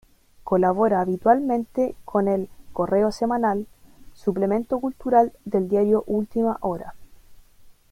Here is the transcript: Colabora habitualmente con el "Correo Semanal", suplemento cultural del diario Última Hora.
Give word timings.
Colabora 0.43 0.99
habitualmente 0.99 1.95
con 2.05 2.27
el 2.27 2.49
"Correo 2.73 3.11
Semanal", 3.11 3.67
suplemento 4.15 4.79
cultural 4.79 5.31
del 5.45 5.69
diario 5.69 6.03
Última 6.07 6.57
Hora. 6.61 6.95